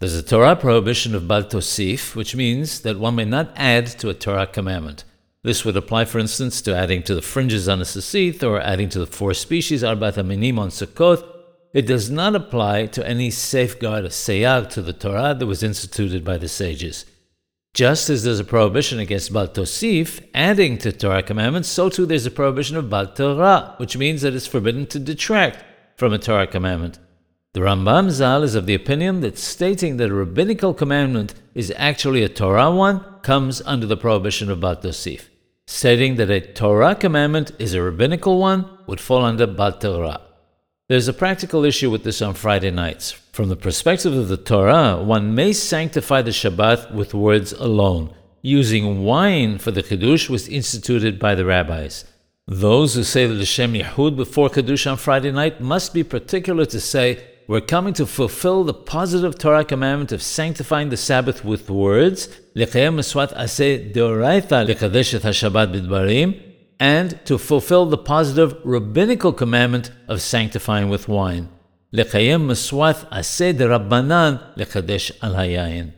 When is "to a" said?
3.98-4.14